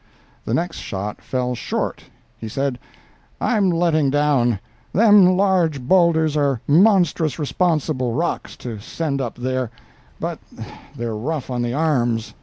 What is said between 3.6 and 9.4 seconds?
letting down; them large boulders are monstrous responsible rocks to send up